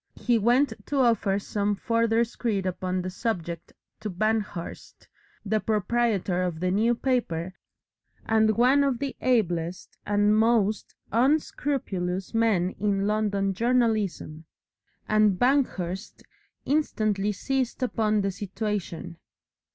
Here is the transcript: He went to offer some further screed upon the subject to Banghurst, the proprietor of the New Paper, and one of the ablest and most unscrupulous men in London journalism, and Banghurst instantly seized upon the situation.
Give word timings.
He 0.15 0.39
went 0.39 0.73
to 0.87 0.97
offer 0.97 1.37
some 1.37 1.75
further 1.75 2.23
screed 2.23 2.65
upon 2.65 3.03
the 3.03 3.11
subject 3.11 3.71
to 3.99 4.09
Banghurst, 4.09 5.07
the 5.45 5.59
proprietor 5.59 6.41
of 6.41 6.59
the 6.59 6.71
New 6.71 6.95
Paper, 6.95 7.53
and 8.25 8.57
one 8.57 8.83
of 8.83 8.97
the 8.97 9.15
ablest 9.21 9.99
and 10.07 10.35
most 10.35 10.95
unscrupulous 11.11 12.33
men 12.33 12.71
in 12.79 13.05
London 13.05 13.53
journalism, 13.53 14.45
and 15.07 15.37
Banghurst 15.37 16.23
instantly 16.65 17.31
seized 17.31 17.83
upon 17.83 18.21
the 18.21 18.31
situation. 18.31 19.17